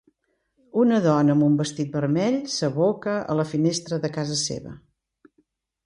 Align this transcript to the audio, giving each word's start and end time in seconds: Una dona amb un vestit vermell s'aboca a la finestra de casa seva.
Una 0.83 1.01
dona 1.03 1.35
amb 1.37 1.45
un 1.49 1.59
vestit 1.59 1.93
vermell 1.99 2.39
s'aboca 2.55 3.17
a 3.35 3.39
la 3.41 3.47
finestra 3.53 4.05
de 4.07 4.15
casa 4.21 4.43
seva. 4.49 4.77